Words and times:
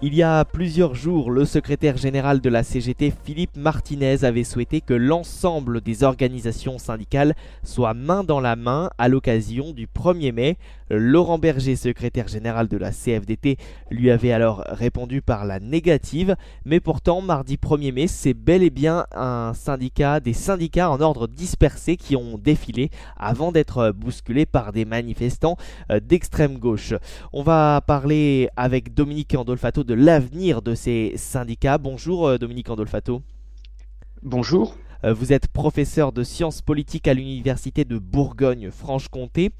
Il 0.00 0.14
y 0.14 0.22
a 0.22 0.44
plusieurs 0.44 0.94
jours, 0.94 1.32
le 1.32 1.44
secrétaire 1.44 1.96
général 1.96 2.40
de 2.40 2.48
la 2.48 2.62
CGT, 2.62 3.12
Philippe 3.24 3.56
Martinez, 3.56 4.22
avait 4.22 4.44
souhaité 4.44 4.80
que 4.80 4.94
l'ensemble 4.94 5.80
des 5.80 6.04
organisations 6.04 6.78
syndicales 6.78 7.34
soient 7.64 7.94
main 7.94 8.22
dans 8.22 8.38
la 8.38 8.54
main 8.54 8.90
à 8.96 9.08
l'occasion 9.08 9.72
du 9.72 9.88
1er 9.88 10.30
mai. 10.30 10.56
Laurent 10.88 11.38
Berger, 11.38 11.74
secrétaire 11.74 12.28
général 12.28 12.68
de 12.68 12.76
la 12.76 12.92
CFDT, 12.92 13.56
lui 13.90 14.12
avait 14.12 14.30
alors 14.30 14.62
répondu 14.68 15.20
par 15.20 15.44
la 15.44 15.58
négative, 15.58 16.36
mais 16.64 16.78
pourtant, 16.78 17.20
mardi 17.20 17.56
1er 17.56 17.92
mai, 17.92 18.06
c'est 18.06 18.34
bel 18.34 18.62
et 18.62 18.70
bien 18.70 19.04
un 19.12 19.52
syndicat, 19.52 20.20
des 20.20 20.32
syndicats 20.32 20.90
en 20.90 21.00
ordre 21.00 21.26
dispersé 21.26 21.96
qui 21.96 22.14
ont 22.14 22.38
défilé 22.38 22.90
avant 23.16 23.50
d'être 23.50 23.90
bousculés 23.90 24.46
par 24.46 24.72
des 24.72 24.84
manifestants 24.84 25.56
euh, 25.90 25.98
d'extrême 25.98 26.56
gauche. 26.56 26.94
On 27.32 27.42
va 27.42 27.82
parler 27.84 28.48
avec 28.56 28.94
Dominique 28.94 29.34
Andolfato 29.34 29.87
de 29.88 29.94
l'avenir 29.94 30.60
de 30.60 30.74
ces 30.74 31.14
syndicats. 31.16 31.78
Bonjour 31.78 32.28
euh, 32.28 32.36
Dominique 32.36 32.68
Andolfato. 32.68 33.22
Bonjour. 34.22 34.76
Euh, 35.02 35.14
vous 35.14 35.32
êtes 35.32 35.48
professeur 35.48 36.12
de 36.12 36.22
sciences 36.24 36.60
politiques 36.60 37.08
à 37.08 37.14
l'université 37.14 37.86
de 37.86 37.98
Bourgogne-Franche-Comté. 37.98 39.50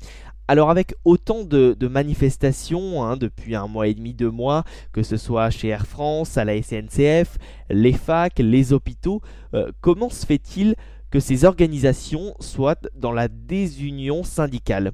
Alors 0.47 0.69
avec 0.69 0.95
autant 1.07 1.45
de, 1.45 1.75
manifestations 1.89 3.03
hein, 3.03 3.17
depuis 3.17 3.55
un 3.55 3.69
mois 3.69 3.89
et 3.89 3.95
demi, 3.95 4.13
deux 4.13 4.31
mois, 4.31 4.65
que 4.93 5.03
ce 5.03 5.17
soit 5.17 5.49
chez 5.49 5.69
Air 5.69 5.87
France, 5.87 6.37
à 6.37 6.45
la 6.45 6.61
SNCF, 6.61 7.39
les 7.71 7.95
facs, 7.95 8.39
les 8.39 8.75
hôpitaux, 8.75 9.23
euh, 9.55 9.73
comment 9.81 10.11
se 10.11 10.27
fait-il 10.27 10.75
que 11.11 11.21
ces 11.21 11.47
organisations 11.47 12.35
soient 12.39 12.77
dans 12.95 13.13
la 13.13 13.29
désunion 13.29 14.25
syndicale? 14.25 14.93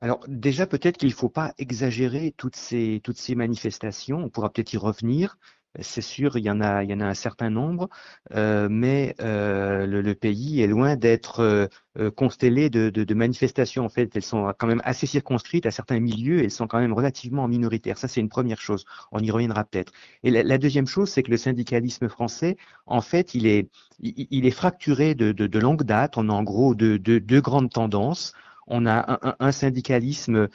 Alors 0.00 0.20
déjà, 0.28 0.66
peut-être 0.66 0.96
qu'il 0.96 1.08
ne 1.08 1.14
faut 1.14 1.28
pas 1.28 1.54
exagérer 1.58 2.32
toutes 2.36 2.56
ces, 2.56 3.00
toutes 3.02 3.18
ces 3.18 3.34
manifestations. 3.34 4.18
On 4.18 4.28
pourra 4.30 4.50
peut-être 4.50 4.72
y 4.72 4.76
revenir. 4.76 5.38
C'est 5.80 6.00
sûr, 6.02 6.36
il 6.38 6.44
y 6.44 6.50
en 6.50 6.60
a, 6.60 6.82
il 6.82 6.90
y 6.90 6.94
en 6.94 7.00
a 7.00 7.04
un 7.06 7.14
certain 7.14 7.50
nombre, 7.50 7.88
euh, 8.34 8.68
mais 8.70 9.14
euh, 9.20 9.86
le, 9.86 10.14
pays 10.14 10.60
est 10.62 10.66
loin 10.66 10.96
d'être 10.96 11.68
euh, 11.98 12.10
constellé 12.10 12.70
de, 12.70 12.90
de, 12.90 13.14
manifestations. 13.14 13.84
En 13.84 13.88
fait, 13.88 14.16
elles 14.16 14.22
sont 14.22 14.52
quand 14.58 14.66
même 14.66 14.80
assez 14.84 15.06
circonscrites 15.06 15.66
à 15.66 15.70
certains 15.70 16.00
milieux. 16.00 16.42
Elles 16.42 16.50
sont 16.50 16.66
quand 16.66 16.80
même 16.80 16.94
relativement 16.94 17.46
minoritaires. 17.48 17.98
Ça, 17.98 18.08
c'est 18.08 18.20
une 18.20 18.30
première 18.30 18.60
chose. 18.60 18.86
On 19.12 19.20
y 19.20 19.30
reviendra 19.30 19.64
peut-être. 19.64 19.92
Et 20.22 20.30
la, 20.30 20.58
deuxième 20.58 20.86
chose, 20.86 21.10
c'est 21.10 21.22
que 21.22 21.30
le 21.30 21.36
syndicalisme 21.36 22.08
français, 22.08 22.56
en 22.86 23.02
fait, 23.02 23.34
il 23.34 23.46
est, 23.46 23.68
il, 24.00 24.46
est 24.46 24.50
fracturé 24.50 25.14
de, 25.14 25.32
de, 25.32 25.58
longue 25.58 25.84
date. 25.84 26.16
On 26.16 26.28
a 26.28 26.32
en 26.32 26.42
gros 26.42 26.74
deux 26.74 27.40
grandes 27.40 27.70
tendances 27.70 28.32
on 28.68 28.86
a 28.86 29.36
un, 29.38 29.52
syndicalisme 29.52 30.48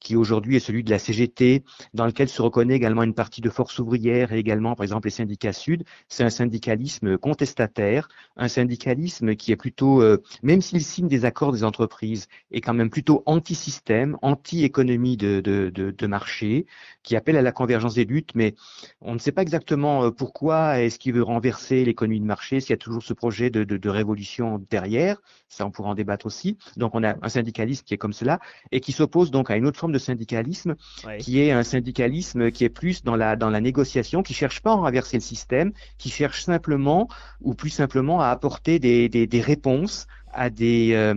qui 0.00 0.16
aujourd'hui 0.16 0.56
est 0.56 0.60
celui 0.60 0.82
de 0.82 0.90
la 0.90 0.98
CGT, 0.98 1.62
dans 1.94 2.06
lequel 2.06 2.28
se 2.28 2.42
reconnaît 2.42 2.74
également 2.74 3.02
une 3.02 3.14
partie 3.14 3.40
de 3.40 3.50
force 3.50 3.78
ouvrière 3.78 4.32
et 4.32 4.38
également, 4.38 4.74
par 4.74 4.84
exemple, 4.84 5.06
les 5.06 5.12
syndicats 5.12 5.52
sud. 5.52 5.84
C'est 6.08 6.24
un 6.24 6.30
syndicalisme 6.30 7.18
contestataire, 7.18 8.08
un 8.36 8.48
syndicalisme 8.48 9.36
qui 9.36 9.52
est 9.52 9.56
plutôt, 9.56 10.02
euh, 10.02 10.22
même 10.42 10.62
s'il 10.62 10.82
signe 10.82 11.08
des 11.08 11.24
accords 11.24 11.52
des 11.52 11.64
entreprises, 11.64 12.26
est 12.50 12.60
quand 12.60 12.74
même 12.74 12.90
plutôt 12.90 13.22
anti-système, 13.26 14.16
anti-économie 14.22 15.16
de, 15.16 16.06
marché, 16.06 16.66
qui 17.02 17.14
appelle 17.14 17.36
à 17.36 17.42
la 17.42 17.52
convergence 17.52 17.94
des 17.94 18.04
luttes, 18.04 18.34
mais 18.34 18.54
on 19.00 19.14
ne 19.14 19.18
sait 19.18 19.32
pas 19.32 19.42
exactement 19.42 20.04
euh, 20.04 20.10
pourquoi 20.10 20.80
est-ce 20.80 20.98
qu'il 20.98 21.12
veut 21.12 21.22
renverser 21.22 21.84
l'économie 21.84 22.20
de 22.20 22.24
marché, 22.24 22.60
s'il 22.60 22.70
y 22.70 22.74
a 22.74 22.78
toujours 22.78 23.02
ce 23.02 23.12
projet 23.12 23.50
de, 23.50 23.64
de, 23.64 23.88
révolution 23.88 24.64
derrière, 24.70 25.20
ça 25.48 25.66
on 25.66 25.70
pourra 25.70 25.90
en 25.90 25.94
débattre 25.94 26.26
aussi. 26.26 26.56
Donc 26.76 26.94
on 26.94 27.04
a 27.04 27.14
un 27.22 27.28
syndicalisme 27.28 27.84
qui 27.84 27.94
est 27.94 27.98
comme 27.98 28.12
cela 28.12 28.40
et 28.72 28.80
qui 28.80 28.92
s'oppose 28.92 29.30
donc 29.30 29.50
à 29.50 29.56
une 29.56 29.66
autre 29.66 29.78
forme 29.78 29.89
de 29.92 29.98
syndicalisme, 29.98 30.76
qui 31.18 31.40
est 31.40 31.52
un 31.52 31.62
syndicalisme 31.62 32.50
qui 32.50 32.64
est 32.64 32.68
plus 32.68 33.02
dans 33.02 33.16
la, 33.16 33.36
dans 33.36 33.50
la 33.50 33.60
négociation, 33.60 34.22
qui 34.22 34.34
cherche 34.34 34.60
pas 34.60 34.72
à 34.72 34.76
renverser 34.76 35.16
le 35.16 35.22
système, 35.22 35.72
qui 35.98 36.10
cherche 36.10 36.44
simplement, 36.44 37.08
ou 37.40 37.54
plus 37.54 37.70
simplement, 37.70 38.20
à 38.20 38.28
apporter 38.28 38.78
des, 38.78 39.08
des, 39.08 39.26
des 39.26 39.40
réponses 39.40 40.06
à 40.32 40.50
des, 40.50 40.92
euh, 40.94 41.14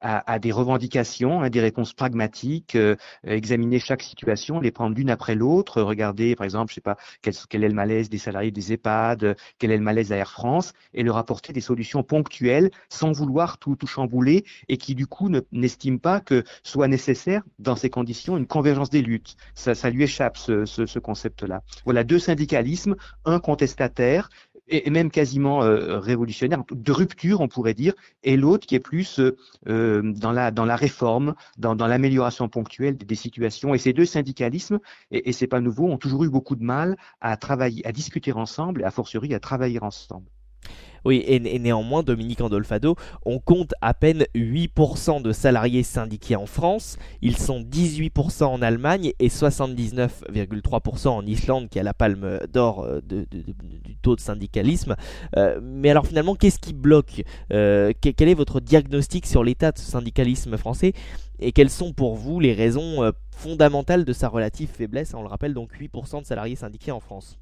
à, 0.00 0.38
des 0.38 0.52
revendications, 0.52 1.40
à 1.40 1.50
des 1.50 1.60
réponses 1.60 1.92
pragmatiques, 1.92 2.76
euh, 2.76 2.96
examiner 3.24 3.78
chaque 3.78 4.02
situation, 4.02 4.60
les 4.60 4.70
prendre 4.70 4.94
l'une 4.94 5.10
après 5.10 5.34
l'autre, 5.34 5.82
regarder 5.82 6.36
par 6.36 6.44
exemple, 6.44 6.70
je 6.70 6.76
sais 6.76 6.80
pas, 6.80 6.96
quel, 7.22 7.34
quel, 7.48 7.64
est 7.64 7.68
le 7.68 7.74
malaise 7.74 8.08
des 8.08 8.18
salariés 8.18 8.50
des 8.50 8.72
EHPAD, 8.72 9.36
quel 9.58 9.70
est 9.70 9.76
le 9.76 9.82
malaise 9.82 10.12
à 10.12 10.16
Air 10.16 10.30
France, 10.30 10.72
et 10.94 11.02
leur 11.02 11.16
apporter 11.16 11.52
des 11.52 11.60
solutions 11.60 12.02
ponctuelles 12.02 12.70
sans 12.88 13.12
vouloir 13.12 13.58
tout, 13.58 13.76
tout 13.76 13.86
chambouler 13.86 14.44
et 14.68 14.76
qui 14.76 14.94
du 14.94 15.06
coup 15.06 15.30
n'estiment 15.52 15.98
pas 15.98 16.20
que 16.20 16.44
soit 16.62 16.88
nécessaire 16.88 17.42
dans 17.58 17.76
ces 17.76 17.90
conditions 17.90 18.36
une 18.36 18.46
convergence 18.46 18.90
des 18.90 19.02
luttes. 19.02 19.36
Ça, 19.54 19.74
ça 19.74 19.90
lui 19.90 20.04
échappe 20.04 20.36
ce, 20.36 20.64
ce, 20.64 20.86
ce 20.86 20.98
concept-là. 20.98 21.62
Voilà 21.84 22.04
deux 22.04 22.18
syndicalismes, 22.18 22.96
un 23.24 23.40
contestataire 23.40 24.28
et, 24.68 24.90
même 24.90 25.10
quasiment 25.10 25.62
euh, 25.62 25.98
révolutionnaire, 25.98 26.62
de 26.70 26.92
rupture, 26.92 27.40
on 27.40 27.48
pourrait 27.48 27.74
dire, 27.74 27.94
et 28.22 28.36
l'autre 28.36 28.66
qui 28.66 28.74
est 28.74 28.80
plus 28.80 29.20
euh, 29.20 29.36
euh, 29.68 30.12
dans, 30.12 30.32
la, 30.32 30.50
dans 30.50 30.64
la 30.64 30.76
réforme, 30.76 31.34
dans, 31.58 31.74
dans 31.76 31.86
l'amélioration 31.86 32.48
ponctuelle 32.48 32.96
des, 32.96 33.14
situations. 33.14 33.74
Et 33.74 33.78
ces 33.78 33.92
deux 33.92 34.04
syndicalismes, 34.04 34.78
et, 35.10 35.28
et 35.28 35.32
c'est 35.32 35.46
pas 35.46 35.60
nouveau, 35.60 35.86
ont 35.90 35.98
toujours 35.98 36.24
eu 36.24 36.30
beaucoup 36.30 36.56
de 36.56 36.64
mal 36.64 36.96
à 37.20 37.36
travailler, 37.36 37.86
à 37.86 37.92
discuter 37.92 38.32
ensemble 38.32 38.82
et 38.82 38.84
à 38.84 38.90
fortiori 38.90 39.34
à 39.34 39.40
travailler 39.40 39.82
ensemble. 39.82 40.26
Oui, 41.04 41.22
et, 41.26 41.58
néanmoins, 41.58 42.02
Dominique 42.02 42.40
Andolfado, 42.40 42.96
on 43.24 43.38
compte 43.38 43.74
à 43.80 43.94
peine 43.94 44.24
8% 44.34 45.22
de 45.22 45.32
salariés 45.32 45.82
syndiqués 45.82 46.36
en 46.36 46.46
France. 46.46 46.96
Ils 47.22 47.36
sont 47.36 47.60
18% 47.60 48.44
en 48.44 48.62
Allemagne 48.62 49.12
et 49.18 49.28
79,3% 49.28 51.08
en 51.08 51.26
Islande, 51.26 51.68
qui 51.68 51.78
a 51.78 51.82
la 51.82 51.94
palme 51.94 52.40
d'or 52.52 52.84
euh, 52.84 53.00
du 53.00 53.96
taux 54.02 54.16
de 54.16 54.20
syndicalisme. 54.20 54.96
Euh, 55.36 55.60
mais 55.62 55.90
alors 55.90 56.06
finalement, 56.06 56.34
qu'est-ce 56.34 56.58
qui 56.58 56.72
bloque 56.72 57.22
euh, 57.52 57.92
Quel 58.00 58.28
est 58.28 58.34
votre 58.34 58.60
diagnostic 58.60 59.26
sur 59.26 59.44
l'état 59.44 59.72
de 59.72 59.78
ce 59.78 59.84
syndicalisme 59.84 60.56
français 60.56 60.92
et 61.38 61.52
quelles 61.52 61.70
sont 61.70 61.92
pour 61.92 62.14
vous 62.14 62.40
les 62.40 62.54
raisons 62.54 63.12
fondamentales 63.30 64.06
de 64.06 64.12
sa 64.14 64.28
relative 64.28 64.70
faiblesse? 64.70 65.12
On 65.12 65.20
le 65.20 65.28
rappelle 65.28 65.52
donc 65.52 65.70
8% 65.78 66.22
de 66.22 66.26
salariés 66.26 66.56
syndiqués 66.56 66.92
en 66.92 67.00
France. 67.00 67.38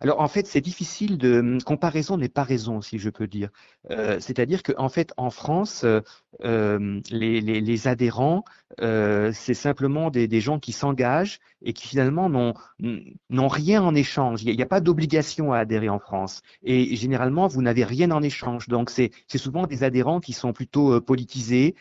Alors 0.00 0.20
en 0.20 0.28
fait, 0.28 0.46
c'est 0.46 0.60
difficile 0.60 1.16
de 1.16 1.38
hum, 1.38 1.62
comparaison 1.62 2.16
n'est 2.16 2.28
pas 2.28 2.42
raison, 2.42 2.80
si 2.80 2.98
je 2.98 3.08
peux 3.10 3.26
dire. 3.26 3.50
Euh, 3.90 4.18
c'est-à-dire 4.18 4.62
qu'en 4.62 4.88
fait, 4.88 5.12
en 5.16 5.30
France, 5.30 5.84
euh, 5.84 6.00
hum, 6.42 7.02
les, 7.10 7.88
adhérents, 7.88 8.44
euh, 8.80 9.30
c'est 9.32 9.54
simplement 9.54 10.10
des, 10.10 10.40
gens 10.40 10.58
qui 10.58 10.72
s'engagent 10.72 11.38
et 11.62 11.72
qui 11.72 11.86
finalement 11.86 12.28
n'ont 12.28 13.48
rien 13.48 13.82
en 13.82 13.94
échange. 13.94 14.42
Il 14.42 14.56
n'y 14.56 14.62
a, 14.62 14.66
pas 14.66 14.80
d'obligation 14.80 15.52
à 15.52 15.58
adhérer 15.58 15.88
en 15.88 16.00
France. 16.00 16.42
Et 16.64 16.96
généralement, 16.96 17.46
vous 17.46 17.62
n'avez 17.62 17.84
rien 17.84 18.10
en 18.10 18.22
échange. 18.22 18.68
Donc 18.68 18.90
c'est 18.90 19.12
souvent 19.36 19.66
des 19.66 19.84
adhérents 19.84 20.20
qui 20.20 20.32
sont 20.32 20.52
plutôt 20.52 21.00
politisés, 21.00 21.76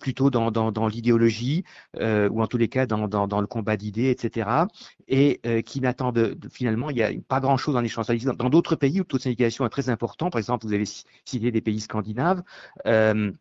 plutôt 0.00 0.30
dans, 0.30 0.50
dans, 0.50 0.88
l'idéologie, 0.88 1.64
ou 2.00 2.42
en 2.42 2.46
tous 2.46 2.56
les 2.56 2.68
cas 2.68 2.86
dans, 2.86 3.08
dans 3.08 3.40
le 3.40 3.46
combat 3.46 3.76
d'idées, 3.76 4.10
etc. 4.10 4.66
Et 5.08 5.40
qui 5.64 5.80
n'attendent 5.80 6.36
finalement, 6.50 6.90
il 6.90 6.96
y 6.96 7.02
a 7.02 7.10
pas 7.28 7.40
grand-chose 7.40 7.76
en 7.76 7.84
échange. 7.84 8.06
Dans 8.06 8.50
d'autres 8.50 8.76
pays 8.76 9.00
où 9.00 9.02
le 9.02 9.04
taux 9.04 9.18
de 9.18 9.22
syndicalisation 9.22 9.66
est 9.66 9.70
très 9.70 9.88
important, 9.88 10.30
par 10.30 10.38
exemple, 10.38 10.66
vous 10.66 10.72
avez 10.72 10.84
cité 11.24 11.50
des 11.50 11.60
pays 11.60 11.80
scandinaves, 11.80 12.42
euh, 12.86 13.32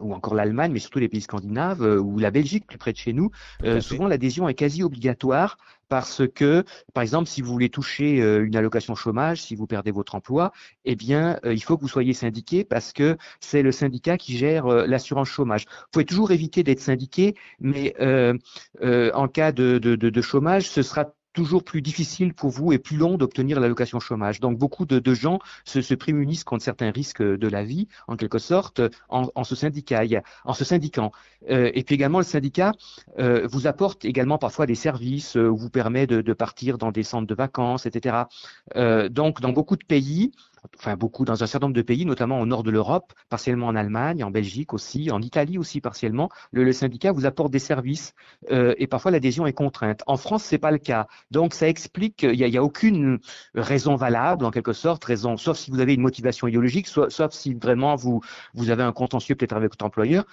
ou 0.00 0.14
encore 0.14 0.34
l'Allemagne, 0.34 0.72
mais 0.72 0.78
surtout 0.78 0.98
les 0.98 1.08
pays 1.08 1.20
scandinaves, 1.20 1.82
euh, 1.82 1.98
ou 1.98 2.18
la 2.18 2.30
Belgique 2.30 2.66
plus 2.66 2.78
près 2.78 2.92
de 2.92 2.96
chez 2.96 3.12
nous, 3.12 3.30
euh, 3.64 3.80
souvent 3.80 4.06
l'adhésion 4.06 4.48
est 4.48 4.54
quasi 4.54 4.82
obligatoire 4.82 5.56
parce 5.88 6.22
que, 6.34 6.64
par 6.94 7.02
exemple, 7.02 7.28
si 7.28 7.42
vous 7.42 7.52
voulez 7.52 7.68
toucher 7.68 8.16
une 8.16 8.56
allocation 8.56 8.94
chômage, 8.94 9.42
si 9.42 9.54
vous 9.54 9.66
perdez 9.66 9.90
votre 9.90 10.14
emploi, 10.14 10.50
eh 10.86 10.96
bien, 10.96 11.38
il 11.44 11.62
faut 11.62 11.76
que 11.76 11.82
vous 11.82 11.88
soyez 11.88 12.14
syndiqué 12.14 12.64
parce 12.64 12.92
que 12.94 13.18
c'est 13.38 13.62
le 13.62 13.70
syndicat 13.70 14.16
qui 14.16 14.36
gère 14.36 14.66
l'assurance 14.66 15.28
chômage. 15.28 15.66
Vous 15.68 15.86
pouvez 15.92 16.06
toujours 16.06 16.32
éviter 16.32 16.62
d'être 16.62 16.80
syndiqué, 16.80 17.36
mais 17.60 17.94
en 18.80 19.28
cas 19.28 19.52
de, 19.52 19.78
de, 19.78 19.94
de, 19.94 20.22
chômage, 20.22 20.68
ce 20.68 20.82
sera 20.82 21.12
toujours 21.34 21.64
plus 21.64 21.82
difficile 21.82 22.32
pour 22.32 22.50
vous 22.50 22.72
et 22.72 22.78
plus 22.78 22.96
long 22.96 23.18
d'obtenir 23.18 23.60
l'allocation 23.60 24.00
chômage. 24.00 24.40
Donc 24.40 24.56
beaucoup 24.56 24.86
de, 24.86 25.14
gens 25.14 25.38
se, 25.64 25.82
se, 25.82 25.94
prémunissent 25.94 26.44
contre 26.44 26.64
certains 26.64 26.90
risques 26.90 27.22
de 27.22 27.48
la 27.48 27.64
vie, 27.64 27.88
en 28.08 28.16
quelque 28.16 28.38
sorte, 28.38 28.80
en, 29.10 29.44
se, 29.44 29.54
syndicat, 29.54 30.04
en 30.44 30.54
se 30.54 30.64
syndiquant. 30.64 31.12
Euh, 31.50 31.70
et 31.74 31.82
puis 31.82 31.94
également, 31.94 32.18
le 32.18 32.24
syndicat 32.24 32.72
euh, 33.18 33.46
vous 33.50 33.66
apporte 33.66 34.04
également 34.04 34.38
parfois 34.38 34.66
des 34.66 34.74
services, 34.74 35.36
euh, 35.36 35.48
vous 35.48 35.68
permet 35.68 36.06
de, 36.06 36.22
de, 36.22 36.32
partir 36.32 36.78
dans 36.78 36.92
des 36.92 37.02
centres 37.02 37.26
de 37.26 37.34
vacances, 37.34 37.86
etc. 37.86 38.24
donc 39.10 39.40
dans 39.40 39.52
beaucoup 39.52 39.76
de 39.76 39.84
pays, 39.84 40.32
enfin 40.78 40.96
beaucoup 40.96 41.24
dans 41.24 41.42
un 41.42 41.46
certain 41.46 41.66
nombre 41.66 41.76
de 41.76 41.82
pays, 41.82 42.04
notamment 42.04 42.40
au 42.40 42.46
nord 42.46 42.62
de 42.62 42.70
l'Europe, 42.70 43.12
partiellement 43.28 43.66
en 43.66 43.76
Allemagne, 43.76 44.24
en 44.24 44.30
Belgique 44.30 44.72
aussi, 44.72 45.10
en 45.10 45.20
Italie 45.22 45.58
aussi 45.58 45.80
partiellement, 45.80 46.28
le, 46.52 46.72
syndicat 46.72 47.12
vous 47.12 47.26
apporte 47.26 47.52
des 47.52 47.58
services 47.58 48.14
euh, 48.50 48.74
et 48.78 48.86
parfois 48.86 49.10
l'adhésion 49.10 49.46
est 49.46 49.52
contrainte. 49.52 50.02
En 50.06 50.16
France, 50.16 50.42
c'est 50.42 50.58
pas 50.58 50.70
le 50.70 50.78
cas. 50.78 51.06
Donc 51.30 51.54
ça 51.54 51.68
explique 51.68 52.16
qu'il 52.16 52.32
n'y 52.32 52.56
a, 52.56 52.64
aucune 52.64 53.18
raison 53.54 53.94
valable 53.94 54.44
en 54.44 54.50
quelque 54.50 54.72
sorte, 54.72 55.04
raison, 55.04 55.36
sauf 55.36 55.56
si 55.56 55.70
vous 55.70 55.80
avez 55.80 55.94
une 55.94 56.00
motivation 56.00 56.48
idéologique, 56.48 56.86
sauf 56.86 57.32
si 57.32 57.54
vraiment 57.54 57.94
vous 57.96 58.20
vous 58.54 58.70
avez 58.70 58.82
un 58.82 58.92
contentieux 58.92 59.34
peut-être 59.34 59.54
avec 59.54 59.70
votre 59.72 59.84
employeur. 59.84 60.24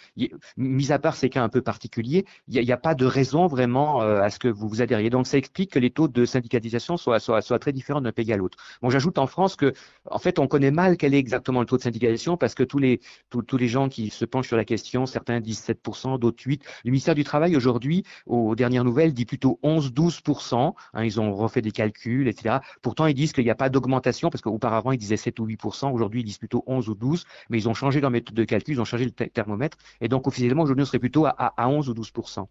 Mis 0.57 0.91
à 0.91 0.99
part 0.99 1.15
ces 1.15 1.29
cas 1.29 1.43
un 1.43 1.49
peu 1.49 1.61
particuliers, 1.61 2.25
il 2.47 2.63
n'y 2.63 2.71
a, 2.71 2.77
pas 2.77 2.95
de 2.95 3.05
raison 3.05 3.47
vraiment 3.47 4.01
euh, 4.01 4.21
à 4.21 4.29
ce 4.29 4.39
que 4.39 4.47
vous 4.47 4.67
vous 4.67 4.81
adhériez. 4.81 5.09
Donc 5.09 5.27
ça 5.27 5.37
explique 5.37 5.71
que 5.71 5.79
les 5.79 5.91
taux 5.91 6.07
de 6.07 6.25
syndicalisation 6.25 6.97
soient, 6.97 7.19
très 7.59 7.71
différents 7.71 8.01
d'un 8.01 8.11
pays 8.11 8.31
à 8.33 8.37
l'autre. 8.37 8.57
Bon, 8.81 8.89
j'ajoute 8.89 9.17
en 9.17 9.27
France 9.27 9.55
que 9.55 9.73
fait, 10.21 10.39
on 10.39 10.47
connaît 10.47 10.71
mal 10.71 10.97
quel 10.97 11.13
est 11.13 11.17
exactement 11.17 11.59
le 11.59 11.65
taux 11.65 11.77
de 11.77 11.81
syndicalisation 11.81 12.37
parce 12.37 12.55
que 12.55 12.63
tous 12.63 12.77
les, 12.77 13.01
tous, 13.29 13.57
les 13.57 13.67
gens 13.67 13.89
qui 13.89 14.09
se 14.09 14.25
penchent 14.25 14.47
sur 14.47 14.57
la 14.57 14.65
question, 14.65 15.05
certains 15.05 15.39
disent 15.39 15.61
7%, 15.67 16.19
d'autres 16.19 16.43
8%. 16.43 16.59
Le 16.85 16.91
ministère 16.91 17.15
du 17.15 17.23
Travail, 17.23 17.55
aujourd'hui, 17.55 18.03
aux 18.25 18.55
dernières 18.55 18.83
nouvelles, 18.83 19.13
dit 19.13 19.25
plutôt 19.25 19.59
11-12%. 19.63 20.73
Hein, 20.93 21.03
ils 21.03 21.19
ont 21.19 21.33
refait 21.33 21.61
des 21.61 21.71
calculs, 21.71 22.27
etc. 22.27 22.57
Pourtant, 22.81 23.05
ils 23.05 23.13
disent 23.13 23.33
qu'il 23.33 23.43
n'y 23.43 23.49
a 23.49 23.55
pas 23.55 23.69
d'augmentation 23.69 24.29
parce 24.29 24.41
qu'auparavant, 24.41 24.91
ils 24.91 24.97
disaient 24.97 25.17
7 25.17 25.39
ou 25.39 25.47
8%. 25.47 25.91
Aujourd'hui, 25.91 26.21
ils 26.21 26.25
disent 26.25 26.37
plutôt 26.37 26.63
11 26.67 26.89
ou 26.89 26.95
12. 26.95 27.25
Mais 27.49 27.57
ils 27.57 27.69
ont 27.69 27.73
changé 27.73 28.01
leur 28.01 28.11
méthode 28.11 28.35
de 28.35 28.43
calcul, 28.43 28.75
ils 28.75 28.81
ont 28.81 28.85
changé 28.85 29.05
le 29.05 29.11
thermomètre. 29.11 29.77
Et 29.99 30.07
donc, 30.07 30.27
officiellement, 30.27 30.63
aujourd'hui, 30.63 30.83
on 30.83 30.85
serait 30.85 30.99
plutôt 30.99 31.25
à, 31.25 31.31
à 31.57 31.67
11 31.67 31.89
ou 31.89 31.93
12%. 31.93 32.45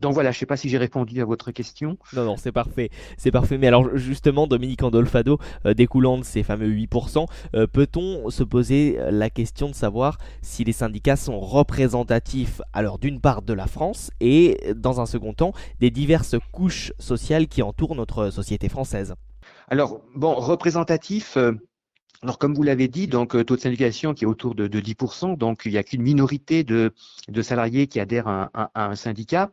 Donc 0.00 0.14
voilà, 0.14 0.30
je 0.30 0.36
ne 0.36 0.40
sais 0.40 0.46
pas 0.46 0.56
si 0.56 0.68
j'ai 0.68 0.78
répondu 0.78 1.20
à 1.20 1.24
votre 1.24 1.50
question. 1.50 1.98
Non, 2.12 2.24
non, 2.24 2.36
c'est 2.36 2.52
parfait. 2.52 2.90
C'est 3.16 3.30
parfait. 3.30 3.58
Mais 3.58 3.68
alors, 3.68 3.96
justement, 3.96 4.46
Dominique 4.46 4.82
Andolfado, 4.82 5.38
euh, 5.66 5.74
découlant 5.74 6.18
de 6.18 6.24
ces 6.24 6.42
fameux 6.42 6.68
8%, 6.68 7.03
euh, 7.54 7.66
peut-on 7.66 8.30
se 8.30 8.42
poser 8.42 8.98
la 9.10 9.30
question 9.30 9.68
de 9.68 9.74
savoir 9.74 10.18
si 10.42 10.64
les 10.64 10.72
syndicats 10.72 11.16
sont 11.16 11.40
représentatifs, 11.40 12.60
alors 12.72 12.98
d'une 12.98 13.20
part 13.20 13.42
de 13.42 13.52
la 13.52 13.66
France 13.66 14.10
et 14.20 14.60
dans 14.74 15.00
un 15.00 15.06
second 15.06 15.32
temps 15.32 15.52
des 15.80 15.90
diverses 15.90 16.36
couches 16.52 16.92
sociales 16.98 17.48
qui 17.48 17.62
entourent 17.62 17.94
notre 17.94 18.30
société 18.30 18.68
française? 18.68 19.14
Alors, 19.68 20.00
bon, 20.14 20.34
représentatif. 20.34 21.36
Euh, 21.36 21.52
alors, 22.22 22.38
comme 22.38 22.54
vous 22.54 22.62
l'avez 22.62 22.88
dit, 22.88 23.06
donc 23.06 23.32
taux 23.44 23.56
de 23.56 23.60
syndicalisation 23.60 24.14
qui 24.14 24.24
est 24.24 24.26
autour 24.26 24.54
de, 24.54 24.66
10%, 24.66 25.36
donc 25.36 25.62
il 25.66 25.72
n'y 25.72 25.78
a 25.78 25.82
qu'une 25.82 26.02
minorité 26.02 26.64
de, 26.64 26.92
salariés 27.42 27.86
qui 27.86 28.00
adhèrent 28.00 28.28
à 28.28 28.70
un 28.74 28.94
syndicat. 28.94 29.50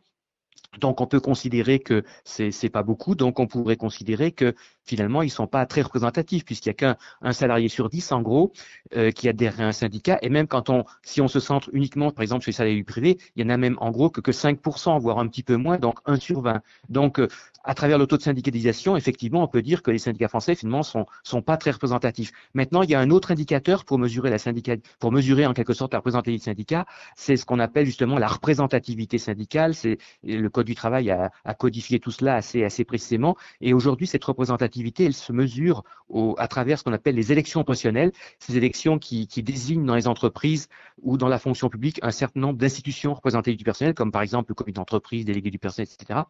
Donc 0.79 1.01
on 1.01 1.07
peut 1.07 1.19
considérer 1.19 1.79
que 1.79 2.03
c'est 2.23 2.51
c'est 2.51 2.69
pas 2.69 2.83
beaucoup, 2.83 3.15
donc 3.15 3.39
on 3.39 3.47
pourrait 3.47 3.75
considérer 3.75 4.31
que 4.31 4.55
finalement 4.85 5.21
ils 5.21 5.29
sont 5.29 5.47
pas 5.47 5.65
très 5.65 5.81
représentatifs 5.81 6.45
puisqu'il 6.45 6.69
y 6.69 6.71
a 6.71 6.73
qu'un 6.73 6.97
salarié 7.33 7.67
sur 7.67 7.89
dix 7.89 8.11
en 8.11 8.21
gros 8.21 8.53
euh, 8.95 9.11
qui 9.11 9.27
adhère 9.27 9.59
à 9.59 9.63
un 9.63 9.71
syndicat 9.73 10.17
et 10.21 10.29
même 10.29 10.47
quand 10.47 10.69
on 10.69 10.85
si 11.03 11.19
on 11.21 11.27
se 11.27 11.39
centre 11.41 11.69
uniquement 11.73 12.11
par 12.11 12.23
exemple 12.23 12.43
sur 12.43 12.49
les 12.49 12.55
salariés 12.55 12.77
du 12.77 12.85
privé, 12.85 13.17
il 13.35 13.43
y 13.43 13.45
en 13.45 13.49
a 13.49 13.57
même 13.57 13.77
en 13.79 13.91
gros 13.91 14.09
que 14.09 14.21
que 14.21 14.31
5%, 14.31 14.99
voire 14.99 15.19
un 15.19 15.27
petit 15.27 15.43
peu 15.43 15.55
moins, 15.55 15.77
donc 15.77 15.99
1 16.05 16.17
sur 16.17 16.41
20. 16.41 16.61
Donc 16.89 17.19
euh, 17.19 17.27
à 17.63 17.73
travers 17.75 17.97
le 17.97 18.07
taux 18.07 18.17
de 18.17 18.21
syndicalisation, 18.21 18.95
effectivement, 18.97 19.43
on 19.43 19.47
peut 19.47 19.61
dire 19.61 19.83
que 19.83 19.91
les 19.91 19.99
syndicats 19.99 20.27
français 20.27 20.55
finalement 20.55 20.83
sont 20.83 21.05
sont 21.23 21.41
pas 21.41 21.57
très 21.57 21.71
représentatifs. 21.71 22.31
Maintenant, 22.53 22.81
il 22.81 22.89
y 22.89 22.95
a 22.95 22.99
un 22.99 23.09
autre 23.11 23.31
indicateur 23.31 23.85
pour 23.85 23.99
mesurer 23.99 24.29
la 24.29 24.37
syndicat 24.37 24.75
pour 24.99 25.11
mesurer 25.11 25.45
en 25.45 25.53
quelque 25.53 25.73
sorte 25.73 25.93
la 25.93 25.99
représentativité 25.99 26.39
du 26.39 26.45
syndicat, 26.45 26.85
c'est 27.15 27.35
ce 27.35 27.45
qu'on 27.45 27.59
appelle 27.59 27.85
justement 27.85 28.17
la 28.17 28.27
représentativité 28.27 29.17
syndicale, 29.17 29.75
c'est 29.75 29.97
le 30.23 30.49
du 30.63 30.75
travail 30.75 31.11
a, 31.11 31.31
codifié 31.55 31.99
tout 31.99 32.11
cela 32.11 32.35
assez, 32.35 32.63
assez 32.63 32.83
précisément. 32.85 33.35
Et 33.59 33.73
aujourd'hui, 33.73 34.07
cette 34.07 34.23
représentativité, 34.23 35.05
elle 35.05 35.13
se 35.13 35.31
mesure 35.31 35.83
à 36.37 36.47
travers 36.47 36.79
ce 36.79 36.83
qu'on 36.83 36.93
appelle 36.93 37.15
les 37.15 37.31
élections 37.31 37.63
professionnelles, 37.63 38.11
ces 38.39 38.57
élections 38.57 38.99
qui, 38.99 39.27
désignent 39.41 39.85
dans 39.85 39.95
les 39.95 40.07
entreprises 40.07 40.67
ou 41.01 41.17
dans 41.17 41.27
la 41.27 41.39
fonction 41.39 41.69
publique 41.69 41.99
un 42.03 42.11
certain 42.11 42.39
nombre 42.39 42.59
d'institutions 42.59 43.13
représentatives 43.13 43.57
du 43.57 43.63
personnel, 43.63 43.93
comme 43.93 44.11
par 44.11 44.21
exemple 44.21 44.51
le 44.51 44.55
comité 44.55 44.75
d'entreprise, 44.75 45.25
délégué 45.25 45.49
du 45.49 45.59
personnel, 45.59 45.87
etc. 45.91 46.21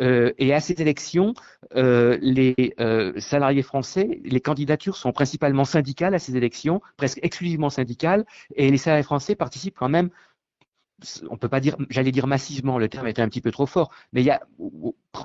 Euh, 0.00 0.32
et 0.38 0.54
à 0.54 0.60
ces 0.60 0.80
élections, 0.80 1.34
euh, 1.76 2.18
les 2.20 2.74
euh, 2.80 3.18
salariés 3.18 3.62
français, 3.62 4.20
les 4.24 4.40
candidatures 4.40 4.96
sont 4.96 5.12
principalement 5.12 5.64
syndicales 5.64 6.14
à 6.14 6.18
ces 6.18 6.36
élections, 6.36 6.80
presque 6.96 7.18
exclusivement 7.22 7.70
syndicales, 7.70 8.24
et 8.54 8.70
les 8.70 8.78
salariés 8.78 9.02
français 9.02 9.34
participent 9.34 9.76
quand 9.76 9.88
même 9.88 10.10
on 11.30 11.36
peut 11.36 11.48
pas 11.48 11.60
dire, 11.60 11.76
j'allais 11.90 12.12
dire 12.12 12.26
massivement, 12.26 12.78
le 12.78 12.88
terme 12.88 13.06
était 13.06 13.22
un 13.22 13.28
petit 13.28 13.40
peu 13.40 13.50
trop 13.50 13.66
fort, 13.66 13.90
mais 14.12 14.22
il 14.22 14.26
y 14.26 14.30
a 14.30 14.42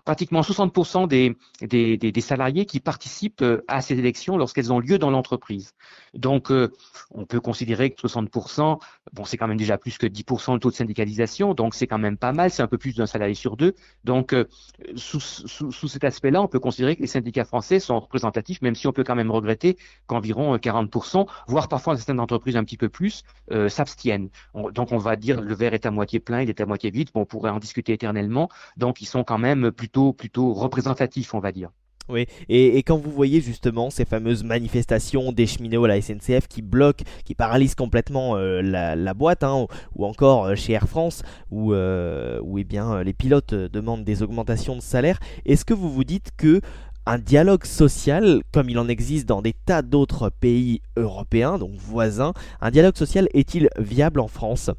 pratiquement 0.02 0.42
60% 0.42 1.08
des, 1.08 2.22
salariés 2.22 2.66
qui 2.66 2.80
participent 2.80 3.42
euh, 3.42 3.64
à 3.68 3.82
ces 3.82 3.98
élections 3.98 4.38
lorsqu'elles 4.38 4.72
ont 4.72 4.80
lieu 4.80 4.98
dans 4.98 5.10
l'entreprise. 5.10 5.74
Donc, 6.14 6.52
euh, 6.52 6.72
on 7.12 7.26
peut 7.26 7.40
considérer 7.40 7.92
que 7.92 8.08
60%, 8.08 8.80
bon, 9.14 9.26
c'est 9.26 9.38
quand 9.38 9.48
même 9.48 9.58
déjà 9.58 9.78
plus 9.78 9.98
que 9.98 10.08
10% 10.08 10.54
le 10.54 10.60
taux 10.60 10.70
de 10.70 10.76
syndicalisation, 10.76 11.54
donc 11.54 11.74
c'est 11.76 11.88
quand 11.88 11.98
même 11.98 12.18
pas 12.18 12.32
mal, 12.32 12.52
c'est 12.52 12.62
un 12.62 12.68
peu 12.68 12.78
plus 12.78 12.96
d'un 12.96 13.06
salarié 13.06 13.34
sur 13.34 13.58
deux. 13.58 13.74
Donc, 14.04 14.34
euh, 14.34 14.48
sous, 14.96 15.20
sous, 15.20 15.88
cet 15.88 16.04
aspect-là, 16.04 16.42
on 16.42 16.48
peut 16.48 16.60
considérer 16.60 16.96
que 16.96 17.02
les 17.02 17.08
syndicats 17.08 17.46
français 17.46 17.80
sont 17.80 18.00
représentatifs, 18.00 18.62
même 18.62 18.76
si 18.76 18.88
on 18.88 18.94
peut 18.94 19.04
quand 19.04 19.16
même 19.16 19.32
regretter 19.32 19.78
qu'environ 20.08 20.56
40%, 20.56 21.28
voire 21.48 21.68
parfois 21.68 21.94
dans 21.94 21.98
certaines 21.98 22.20
entreprises 22.20 22.58
un 22.58 22.64
petit 22.64 22.78
peu 22.78 22.90
plus, 22.90 23.24
s'abstiennent. 23.68 24.30
donc, 24.72 24.92
on 24.92 24.98
va 24.98 25.16
dire 25.16 25.42
le 25.42 25.54
verre 25.54 25.74
est 25.74 25.86
à 25.86 25.92
moitié 25.92 26.20
plein, 26.20 26.42
il 26.42 26.50
est 26.50 26.62
à 26.62 26.66
moitié 26.66 26.90
vide, 26.92 27.10
bon, 27.14 27.22
on 27.22 27.26
pourrait 27.26 27.50
en 27.50 27.60
discuter 27.60 27.94
éternellement. 27.94 28.50
Donc, 28.78 29.02
ils 29.02 29.06
sont 29.06 29.24
quand 29.24 29.38
même 29.38 29.72
plutôt, 30.14 30.54
représentatif, 30.54 31.34
on 31.34 31.40
va 31.40 31.52
dire. 31.52 31.70
Oui, 32.10 32.26
et, 32.50 32.84
quand 32.84 32.98
vous 32.98 33.12
voyez 33.12 33.40
justement 33.40 33.90
ces 33.90 34.04
fameuses 34.04 34.44
manifestations 34.44 35.32
des 35.32 35.48
cheminots 35.48 35.86
à 35.86 35.88
la 35.88 36.02
SNCF 36.02 36.50
qui 36.50 36.62
bloquent, 36.62 37.06
qui 37.24 37.34
paralysent 37.34 37.76
complètement 37.76 38.36
euh, 38.36 38.62
la, 38.62 39.14
boîte, 39.14 39.44
hein, 39.44 39.68
ou, 39.96 40.06
encore 40.06 40.46
euh, 40.46 40.56
chez 40.56 40.74
Air 40.74 40.90
France, 40.90 41.24
où, 41.50 41.74
euh, 41.74 42.42
eh 42.58 42.64
bien, 42.66 43.04
les 43.04 43.14
pilotes 43.14 43.54
demandent 43.54 44.04
des 44.04 44.22
augmentations 44.22 44.76
de 44.76 44.82
salaire, 44.82 45.20
est-ce 45.46 45.64
que 45.64 45.74
vous 45.74 45.90
vous 45.90 46.04
dites 46.04 46.32
que 46.36 46.60
un 47.06 47.18
dialogue 47.18 47.66
social, 47.66 48.42
comme 48.52 48.70
il 48.70 48.80
en 48.80 48.88
existe 48.88 49.28
dans 49.28 49.42
des 49.42 49.54
tas 49.54 49.82
d'autres 49.82 50.30
pays 50.30 50.82
européens, 50.98 51.58
donc 51.58 51.76
voisins, 51.76 52.34
un 52.62 52.72
dialogue 52.72 52.98
social 52.98 53.28
est-il 53.34 53.70
viable 53.78 54.20
en 54.20 54.28
France? 54.28 54.70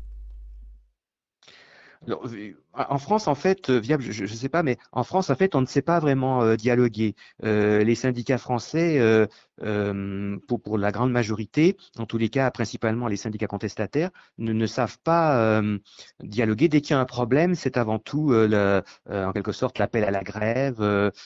En 2.75 2.99
France, 2.99 3.29
en 3.29 3.35
fait, 3.35 3.71
euh, 3.71 3.79
viable, 3.79 4.03
je 4.03 4.23
ne 4.23 4.29
sais 4.29 4.49
pas, 4.49 4.63
mais 4.63 4.79
en 4.93 5.05
France, 5.05 5.31
en 5.31 5.35
fait, 5.37 5.55
on 5.55 5.61
ne 5.61 5.67
sait 5.67 5.83
pas 5.83 6.01
vraiment 6.01 6.43
euh, 6.43 6.57
dialoguer. 6.57 7.15
Euh, 7.45 7.85
les 7.85 7.95
syndicats 7.95 8.39
français, 8.39 8.99
pour, 9.59 10.79
la 10.79 10.93
grande 10.93 11.13
majorité, 11.13 11.77
en 11.99 12.07
tous 12.07 12.19
les 12.19 12.29
cas, 12.29 12.51
principalement 12.51 13.09
les 13.09 13.17
syndicats 13.17 13.47
contestataires, 13.47 14.11
ne, 14.39 14.67
savent 14.67 14.99
pas 14.99 15.63
dialoguer. 16.23 16.69
Dès 16.69 16.81
qu'il 16.81 16.95
y 16.95 16.97
a 16.97 17.01
un 17.01 17.05
problème, 17.05 17.55
c'est 17.55 17.77
avant 17.77 17.99
tout, 17.99 18.35
en 18.35 19.33
quelque 19.33 19.53
sorte, 19.53 19.79
l'appel 19.79 20.05
à 20.05 20.11
la 20.11 20.23
grève. 20.23 20.81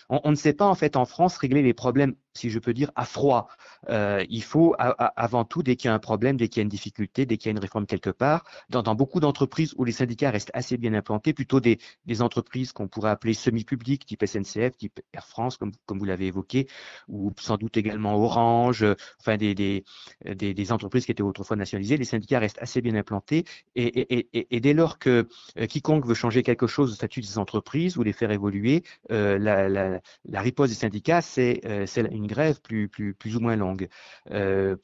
On, 0.09 0.31
ne 0.31 0.37
sait 0.37 0.53
pas, 0.53 0.67
en 0.67 0.75
fait, 0.75 0.97
en 0.97 1.05
France, 1.05 1.39
régler 1.39 1.63
les 1.63 1.75
problèmes, 1.75 2.15
si 2.35 2.51
je 2.51 2.59
peux 2.59 2.75
dire, 2.75 2.91
à 2.95 3.05
froid. 3.05 3.49
il 3.89 4.43
faut, 4.43 4.75
avant 4.79 5.45
tout, 5.45 5.63
dès 5.63 5.77
qu'il 5.77 5.89
y 5.89 5.91
a 5.91 5.95
un 5.95 5.99
problème, 5.99 6.37
dès 6.37 6.49
qu'il 6.49 6.61
y 6.61 6.63
a 6.63 6.65
une 6.65 6.69
difficulté, 6.69 7.27
dès 7.27 7.37
qu'il 7.37 7.47
y 7.47 7.51
a 7.51 7.53
une 7.53 7.59
réforme 7.59 7.87
quelque 7.87 8.11
part, 8.11 8.45
dans, 8.69 8.95
beaucoup 8.95 9.21
d'entreprises 9.21 9.75
où 9.77 9.85
les 9.85 9.93
syndicats 9.93 10.31
restent 10.31 10.51
assez 10.55 10.77
bien 10.77 10.95
implantés, 10.95 11.33
plutôt 11.33 11.61
des, 11.61 11.79
des 12.07 12.23
entreprises 12.23 12.73
qu'on 12.73 12.89
pourrait 12.89 13.11
appeler 13.11 13.35
semi-publiques, 13.35 14.07
type 14.07 14.25
SNCF, 14.25 14.77
type 14.77 15.01
Air 15.13 15.27
France, 15.27 15.57
comme, 15.57 15.73
comme 15.87 15.99
vous 15.99 16.05
l'avez 16.05 16.27
évoqué, 16.27 16.69
ou 17.09 17.33
sans 17.39 17.57
doute 17.57 17.77
également 17.77 18.18
Orange, 18.19 18.85
enfin 19.21 19.37
des, 19.37 19.55
des, 19.55 19.85
des, 20.25 20.55
des, 20.55 20.73
entreprises 20.73 21.07
qui 21.07 21.13
étaient 21.13 21.23
autrefois 21.23 21.57
nationalisées, 21.57 21.97
les 21.97 22.05
syndicats 22.05 22.39
restent 22.39 22.59
assez 22.61 22.81
bien 22.81 22.95
implantés. 22.95 23.45
Et, 23.75 23.87
et, 23.87 24.29
et, 24.33 24.57
et 24.57 24.61
dès 24.61 24.75
lors 24.75 24.99
que 24.99 25.29
euh, 25.59 25.67
quiconque 25.67 26.07
veut 26.07 26.15
changer 26.15 26.43
quelque 26.43 26.67
chose 26.67 26.93
au 26.93 26.95
statut 26.95 27.21
de 27.21 27.27
ces 27.27 27.39
entreprises 27.39 27.97
ou 27.97 28.03
les 28.03 28.13
faire 28.13 28.31
évoluer, 28.31 28.83
euh, 29.11 29.39
la, 29.39 29.69
la, 29.69 30.01
la, 30.25 30.41
riposte 30.41 30.73
des 30.73 30.79
syndicats, 30.79 31.23
c'est 31.23 31.61
euh, 31.65 31.87
une 32.11 32.27
grève 32.27 32.61
plus, 32.61 32.89
plus, 32.89 33.15
plus 33.15 33.37
ou 33.37 33.41
moins 33.41 33.57
longue. 33.57 33.89
Euh, 34.31 34.77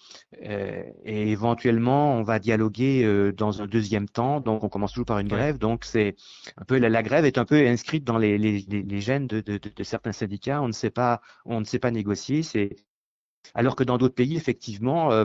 euh, 0.44 0.82
et 1.04 1.30
éventuellement, 1.30 2.16
on 2.16 2.22
va 2.22 2.38
dialoguer 2.38 3.32
dans 3.36 3.62
un 3.62 3.66
deuxième 3.66 4.08
temps. 4.08 4.40
Donc, 4.40 4.64
on 4.64 4.68
commence 4.68 4.92
toujours 4.92 5.06
par 5.06 5.18
une 5.18 5.28
grève. 5.28 5.58
Donc, 5.58 5.84
c'est 5.84 6.16
un 6.56 6.64
peu 6.64 6.78
la, 6.78 7.02
grève 7.02 7.24
est 7.24 7.38
un 7.38 7.44
peu 7.44 7.66
inscrite 7.66 8.04
dans 8.04 8.18
les, 8.18 8.38
les, 8.38 8.60
les 8.68 9.00
gènes 9.00 9.26
de, 9.26 9.40
de, 9.40 9.58
de, 9.58 9.82
certains 9.84 10.12
syndicats. 10.12 10.62
On 10.62 10.68
ne 10.68 10.72
sait 10.72 10.90
pas, 10.90 11.20
on 11.44 11.60
ne 11.60 11.64
sait 11.64 11.78
pas 11.78 11.90
négocier. 11.90 12.42
C'est 12.42 12.76
alors 13.54 13.76
que 13.76 13.84
dans 13.84 13.98
d'autres 13.98 14.14
pays, 14.14 14.36
effectivement, 14.36 15.12
euh, 15.12 15.24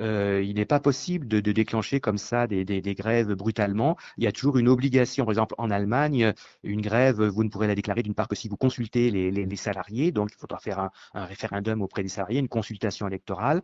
euh, 0.00 0.42
il 0.44 0.56
n'est 0.56 0.64
pas 0.64 0.80
possible 0.80 1.26
de, 1.26 1.40
déclencher 1.40 2.00
comme 2.00 2.18
ça 2.18 2.46
des, 2.46 2.64
grèves 2.94 3.32
brutalement. 3.34 3.96
Il 4.18 4.24
y 4.24 4.26
a 4.26 4.32
toujours 4.32 4.58
une 4.58 4.68
obligation. 4.68 5.24
Par 5.24 5.32
exemple, 5.32 5.54
en 5.58 5.70
Allemagne, 5.70 6.32
une 6.62 6.80
grève, 6.80 7.22
vous 7.22 7.44
ne 7.44 7.48
pourrez 7.48 7.66
la 7.66 7.74
déclarer 7.74 8.02
d'une 8.02 8.14
part 8.14 8.28
que 8.28 8.36
si 8.36 8.48
vous 8.48 8.56
consultez 8.56 9.10
les, 9.10 9.56
salariés. 9.56 10.10
Donc, 10.10 10.30
il 10.32 10.38
faudra 10.38 10.58
faire 10.58 10.90
un, 11.14 11.24
référendum 11.24 11.80
auprès 11.80 12.02
des 12.02 12.08
salariés, 12.08 12.40
une 12.40 12.48
consultation 12.48 13.06
électorale, 13.06 13.62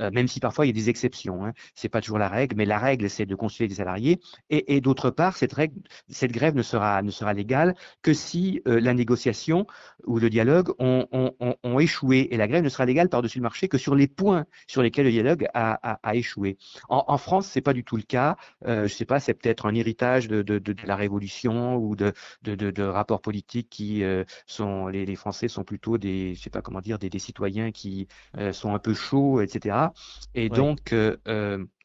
euh, 0.00 0.10
même 0.10 0.28
si 0.28 0.40
parfois 0.40 0.64
il 0.64 0.68
y 0.68 0.70
a 0.70 0.74
des 0.74 0.88
exceptions. 0.88 1.44
Hein. 1.44 1.52
C'est 1.74 1.90
pas 1.90 2.00
toujours 2.00 2.18
la 2.18 2.28
règle, 2.28 2.56
mais 2.56 2.64
la 2.64 2.78
règle, 2.78 3.10
c'est 3.10 3.26
de 3.26 3.34
consulter 3.34 3.68
les 3.68 3.74
salariés. 3.74 4.20
Et, 4.50 4.80
d'autre 4.80 5.10
part, 5.10 5.36
cette, 5.36 5.52
grève 6.32 6.54
ne 6.54 6.62
sera, 6.62 7.02
ne 7.02 7.10
sera 7.10 7.34
légale 7.34 7.74
que 8.02 8.14
si 8.14 8.62
la 8.64 8.94
négociation 8.94 9.66
ou 10.06 10.18
le 10.18 10.30
dialogue 10.30 10.72
ont 10.78 11.78
échoué. 11.78 12.28
Et 12.30 12.36
la 12.36 12.48
grève 12.48 12.64
ne 12.64 12.68
sera 12.68 12.86
légale 12.86 13.08
par-dessus 13.08 13.35
sur 13.36 13.40
le 13.40 13.42
marché 13.42 13.68
que 13.68 13.78
sur 13.78 13.94
les 13.94 14.08
points 14.08 14.46
sur 14.66 14.82
lesquels 14.82 15.04
le 15.04 15.10
dialogue 15.10 15.46
a, 15.54 15.98
échoué. 16.14 16.56
En, 16.88 17.04
en 17.06 17.18
France, 17.18 17.46
c'est 17.46 17.60
pas 17.60 17.72
du 17.74 17.84
tout 17.84 17.96
le 17.96 18.02
cas. 18.02 18.36
Euh, 18.66 18.88
je 18.88 18.94
sais 18.94 19.04
pas, 19.04 19.20
c'est 19.20 19.34
peut-être 19.34 19.66
un 19.66 19.74
héritage 19.74 20.28
de, 20.28 20.42
de, 20.42 20.58
de, 20.58 20.74
la 20.84 20.96
Révolution 20.96 21.76
ou 21.76 21.96
de, 21.96 22.12
de, 22.42 22.82
rapports 22.82 23.20
politiques 23.20 23.68
qui 23.68 24.02
euh, 24.02 24.24
sont 24.46 24.88
les, 24.88 25.04
les, 25.04 25.16
Français 25.16 25.48
sont 25.48 25.64
plutôt 25.64 25.98
des, 25.98 26.34
je 26.34 26.42
sais 26.42 26.50
pas 26.50 26.62
comment 26.62 26.80
dire, 26.80 26.98
des, 26.98 27.10
des 27.10 27.18
citoyens 27.18 27.72
qui 27.72 28.08
euh, 28.38 28.52
sont 28.52 28.74
un 28.74 28.78
peu 28.78 28.94
chauds, 28.94 29.40
etc. 29.40 29.76
Et 30.34 30.48
donc 30.48 30.92
euh, 30.92 31.16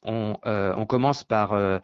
on, 0.04 0.86
commence 0.88 1.24
par 1.24 1.82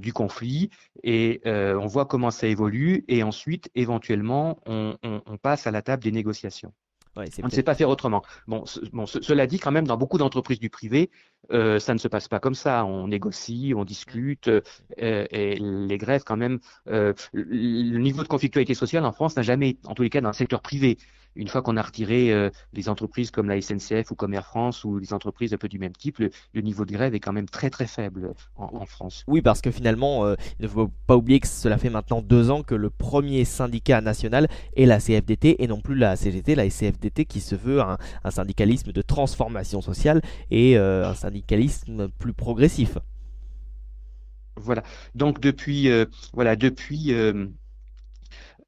du 0.00 0.12
conflit 0.12 0.70
et 1.02 1.40
on 1.44 1.86
voit 1.86 2.06
comment 2.06 2.30
ça 2.30 2.46
évolue 2.46 3.04
et 3.08 3.22
ensuite 3.22 3.70
éventuellement 3.74 4.58
on, 4.66 4.96
on, 5.02 5.22
on 5.26 5.36
passe 5.36 5.66
à 5.66 5.70
la 5.70 5.82
table 5.82 6.02
des 6.02 6.12
négociations 6.12 6.72
on 7.16 7.46
ne 7.46 7.50
sait 7.50 7.62
pas 7.62 7.74
faire 7.74 7.88
autrement. 7.88 8.22
Bon, 8.46 8.64
cela 8.66 9.46
dit, 9.46 9.58
quand 9.58 9.72
même, 9.72 9.86
dans 9.86 9.96
beaucoup 9.96 10.18
d'entreprises 10.18 10.58
du 10.60 10.70
privé, 10.70 11.10
euh, 11.50 11.78
ça 11.78 11.92
ne 11.92 11.98
se 11.98 12.08
passe 12.08 12.28
pas 12.28 12.40
comme 12.40 12.54
ça. 12.54 12.84
On 12.84 13.08
négocie, 13.08 13.72
on 13.76 13.84
discute, 13.84 14.48
euh, 14.48 14.60
et 14.98 15.56
les 15.58 15.98
grèves, 15.98 16.22
quand 16.24 16.36
même, 16.36 16.60
euh, 16.88 17.12
le 17.32 17.98
niveau 17.98 18.22
de 18.22 18.28
conflictualité 18.28 18.74
sociale 18.74 19.04
en 19.04 19.12
France 19.12 19.36
n'a 19.36 19.42
jamais, 19.42 19.76
en 19.84 19.94
tous 19.94 20.02
les 20.02 20.10
cas, 20.10 20.20
dans 20.20 20.30
le 20.30 20.34
secteur 20.34 20.62
privé, 20.62 20.98
une 21.34 21.48
fois 21.48 21.62
qu'on 21.62 21.78
a 21.78 21.82
retiré 21.82 22.50
les 22.74 22.88
entreprises 22.90 23.30
comme 23.30 23.48
la 23.48 23.58
SNCF 23.58 24.10
ou 24.10 24.14
comme 24.14 24.34
Air 24.34 24.44
France 24.44 24.84
ou 24.84 24.98
les 24.98 25.14
entreprises 25.14 25.54
un 25.54 25.56
peu 25.56 25.66
du 25.66 25.78
même 25.78 25.94
type, 25.94 26.18
le, 26.18 26.60
niveau 26.60 26.84
de 26.84 26.92
grève 26.92 27.14
est 27.14 27.20
quand 27.20 27.32
même 27.32 27.48
très 27.48 27.70
très 27.70 27.86
faible 27.86 28.34
en, 28.56 28.84
France. 28.84 29.24
Oui, 29.26 29.40
parce 29.40 29.62
que 29.62 29.70
finalement, 29.70 30.30
il 30.30 30.64
ne 30.64 30.68
faut 30.68 30.90
pas 31.06 31.16
oublier 31.16 31.40
que 31.40 31.46
cela 31.46 31.78
fait 31.78 31.88
maintenant 31.88 32.20
deux 32.20 32.50
ans 32.50 32.62
que 32.62 32.74
le 32.74 32.90
premier 32.90 33.46
syndicat 33.46 34.02
national 34.02 34.46
est 34.76 34.84
la 34.84 34.98
CFDT 34.98 35.62
et 35.64 35.68
non 35.68 35.80
plus 35.80 35.94
la 35.94 36.16
CGT, 36.16 36.54
la 36.54 36.68
CFDT 36.68 37.24
qui 37.24 37.40
se 37.40 37.54
veut 37.54 37.80
un, 37.80 37.96
syndicalisme 38.28 38.92
de 38.92 39.00
transformation 39.00 39.80
sociale 39.80 40.20
et 40.50 40.76
un 40.76 41.14
plus 42.18 42.32
progressif. 42.32 42.98
Voilà. 44.56 44.82
Donc 45.14 45.40
depuis, 45.40 45.88
voilà, 46.32 46.56
depuis 46.56 47.12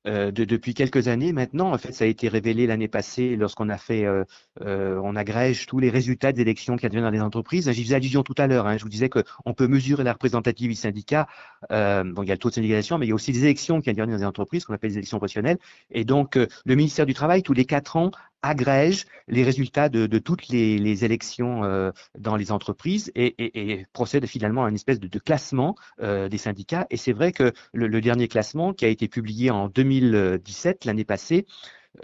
euh, 0.07 0.31
de, 0.31 0.45
depuis 0.45 0.75
quelques 0.75 1.09
années 1.09 1.33
maintenant. 1.33 1.73
En 1.73 1.79
fait, 1.79 1.93
ça 1.93 2.05
a 2.05 2.07
été 2.07 2.29
révélé 2.29 2.67
l'année 2.67 2.89
passée 2.89 3.37
lorsqu'on 3.37 3.71
a 3.71 3.79
fait, 3.79 4.05
euh, 4.05 4.25
euh, 4.61 5.01
on 5.03 5.17
agrège 5.17 5.65
tous 5.65 5.79
les 5.79 5.89
résultats 5.89 6.31
des 6.33 6.43
élections 6.43 6.77
qui 6.77 6.85
adviennent 6.85 7.05
dans 7.05 7.11
les 7.11 7.23
entreprises. 7.23 7.71
J'y 7.73 7.85
faisais 7.85 7.95
allusion 7.95 8.23
tout 8.23 8.35
à 8.37 8.47
l'heure. 8.47 8.67
Hein, 8.67 8.77
je 8.77 8.83
vous 8.83 8.91
disais 8.91 9.09
qu'on 9.09 9.55
peut 9.55 9.67
mesurer 9.67 10.05
la 10.05 10.13
représentativité 10.13 10.69
du 10.69 10.75
syndicat. 10.75 11.27
Euh, 11.73 12.05
bon, 12.05 12.23
il 12.23 12.29
y 12.29 12.33
a 12.33 12.35
le 12.35 12.39
taux 12.39 12.51
de 12.51 12.55
syndicalisation, 12.55 12.99
mais 12.99 13.07
il 13.07 13.09
y 13.09 13.13
a 13.13 13.15
aussi 13.15 13.33
des 13.33 13.45
élections 13.45 13.81
qui 13.81 13.89
adviennent 13.89 14.11
dans 14.11 14.17
les 14.17 14.25
entreprises, 14.25 14.67
qu'on 14.67 14.75
appelle 14.75 14.91
des 14.91 14.99
élections 14.99 15.17
professionnelles. 15.17 15.59
Et 15.91 16.05
donc, 16.05 16.37
euh, 16.37 16.49
le 16.67 16.75
ministère 16.75 17.07
du 17.07 17.15
Travail, 17.15 17.43
tous 17.43 17.55
les 17.55 17.65
quatre 17.65 17.97
ans, 17.97 18.11
agrège 18.45 19.07
les 19.27 19.43
résultats 19.43 19.89
de, 19.89 20.19
toutes 20.19 20.49
les, 20.49 21.05
élections 21.05 21.65
euh, 21.65 21.91
dans 22.19 22.37
les 22.37 22.53
entreprises 22.53 23.11
et, 23.15 23.87
procède 23.93 24.27
finalement 24.27 24.65
à 24.65 24.69
une 24.69 24.75
espèce 24.75 25.01
de, 25.01 25.19
classement 25.19 25.75
euh, 26.03 26.29
des 26.29 26.39
syndicats. 26.39 26.87
Et 26.91 26.97
c'est 26.97 27.13
vrai 27.13 27.33
que 27.33 27.53
le, 27.73 27.87
le, 27.87 28.01
dernier 28.01 28.29
classement 28.29 28.75
qui 28.75 28.85
a 28.85 28.89
été 28.89 29.09
publié 29.09 29.51
en 29.51 29.69
2017, 29.69 30.85
l'année 30.85 31.05
passée, 31.05 31.47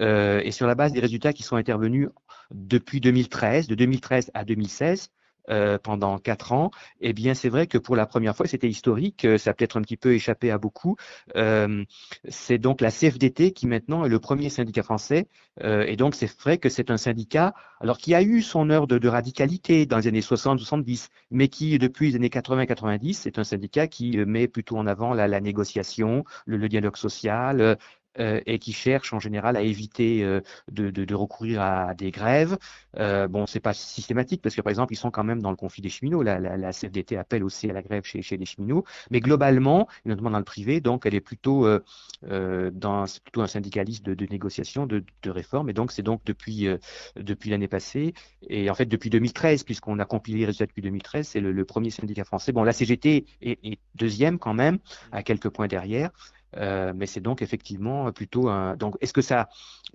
euh, 0.00 0.40
et 0.42 0.50
sur 0.50 0.66
la 0.66 0.74
base 0.74 0.92
des 0.92 1.00
résultats 1.00 1.32
qui 1.32 1.42
sont 1.42 1.56
intervenus 1.56 2.08
depuis 2.50 3.00
2013, 3.00 3.66
de 3.66 3.74
2013 3.74 4.30
à 4.34 4.44
2016, 4.44 5.10
euh, 5.50 5.78
pendant 5.78 6.18
quatre 6.18 6.52
ans, 6.52 6.70
eh 7.00 7.12
bien, 7.12 7.34
c'est 7.34 7.48
vrai 7.48 7.66
que 7.66 7.78
pour 7.78 7.96
la 7.96 8.06
première 8.06 8.36
fois, 8.36 8.46
c'était 8.46 8.68
historique, 8.68 9.24
euh, 9.24 9.38
ça 9.38 9.50
a 9.50 9.54
peut-être 9.54 9.76
un 9.76 9.82
petit 9.82 9.96
peu 9.96 10.14
échappé 10.14 10.50
à 10.50 10.58
beaucoup. 10.58 10.96
Euh, 11.36 11.84
c'est 12.28 12.58
donc 12.58 12.80
la 12.80 12.90
CFDT 12.90 13.52
qui 13.52 13.66
maintenant 13.66 14.04
est 14.04 14.08
le 14.08 14.18
premier 14.18 14.50
syndicat 14.50 14.82
français, 14.82 15.28
euh, 15.62 15.84
et 15.86 15.96
donc 15.96 16.14
c'est 16.14 16.30
vrai 16.40 16.58
que 16.58 16.68
c'est 16.68 16.90
un 16.90 16.96
syndicat, 16.96 17.54
alors 17.80 17.98
qui 17.98 18.14
a 18.14 18.22
eu 18.22 18.42
son 18.42 18.70
heure 18.70 18.86
de, 18.86 19.08
radicalité 19.08 19.86
dans 19.86 19.98
les 19.98 20.06
années 20.06 20.20
60-70, 20.20 21.08
mais 21.30 21.48
qui 21.48 21.78
depuis 21.78 22.10
les 22.10 22.16
années 22.16 22.28
80-90, 22.28 23.14
c'est 23.14 23.38
un 23.38 23.44
syndicat 23.44 23.88
qui 23.88 24.18
met 24.18 24.46
plutôt 24.46 24.76
en 24.76 24.86
avant 24.86 25.14
la, 25.14 25.40
négociation, 25.40 26.24
le, 26.46 26.58
le 26.58 26.68
dialogue 26.68 26.96
social, 26.96 27.76
euh, 28.18 28.40
et 28.44 28.58
qui 28.58 28.72
cherchent 28.72 29.12
en 29.12 29.20
général 29.20 29.56
à 29.56 29.62
éviter 29.62 30.24
euh, 30.24 30.40
de, 30.72 31.14
recourir 31.14 31.62
à 31.62 31.94
des 31.94 32.10
grèves. 32.10 32.58
Euh, 32.98 33.28
bon, 33.28 33.46
c'est 33.46 33.60
pas 33.60 33.72
systématique 33.72 34.42
parce 34.42 34.56
que 34.56 34.62
par 34.62 34.70
exemple, 34.70 34.92
ils 34.92 34.96
sont 34.96 35.12
quand 35.12 35.22
même 35.22 35.40
dans 35.40 35.50
le 35.50 35.56
conflit 35.56 35.80
des 35.80 35.90
cheminots. 35.90 36.24
La, 36.24 36.40
la, 36.40 36.72
CFDT 36.72 37.16
appelle 37.16 37.44
aussi 37.44 37.70
à 37.70 37.72
la 37.72 37.82
grève 37.82 38.02
chez, 38.04 38.36
les 38.36 38.44
cheminots, 38.44 38.84
mais 39.12 39.20
globalement, 39.20 39.86
notamment 40.04 40.30
dans 40.30 40.38
le 40.38 40.44
privé, 40.44 40.80
donc 40.80 41.06
elle 41.06 41.14
est 41.14 41.20
plutôt 41.20 41.66
euh, 41.66 42.70
dans 42.72 43.04
plutôt 43.22 43.42
un 43.42 43.46
syndicaliste 43.46 44.04
de, 44.04 44.26
négociation, 44.26 44.86
de, 44.86 45.04
réforme, 45.26 45.70
et 45.70 45.72
donc 45.72 45.92
c'est 45.92 46.02
donc 46.02 46.22
depuis 46.24 46.66
depuis 47.14 47.50
l'année 47.50 47.68
passée 47.68 48.14
et 48.48 48.70
en 48.70 48.74
fait 48.74 48.86
depuis 48.86 49.10
2013 49.10 49.62
puisqu'on 49.62 50.00
a 50.00 50.04
compilé 50.04 50.38
les 50.38 50.46
résultats 50.46 50.66
depuis 50.66 50.82
2013, 50.82 51.28
c'est 51.28 51.40
le, 51.40 51.64
premier 51.64 51.90
syndicat 51.90 52.24
français. 52.24 52.50
Bon, 52.50 52.64
la 52.64 52.72
CGT 52.72 53.26
est, 53.42 53.58
est 53.64 53.78
deuxième 53.94 54.40
quand 54.40 54.54
même, 54.54 54.78
à 55.12 55.22
quelques 55.22 55.50
points 55.50 55.68
derrière. 55.68 56.10
Euh, 56.56 56.92
mais 56.94 57.06
c'est 57.06 57.20
donc 57.20 57.42
effectivement 57.42 58.10
plutôt 58.12 58.48
un. 58.48 58.76
Donc, 58.76 58.96
est-ce 59.00 59.12
que 59.12 59.22
ça. 59.22 59.48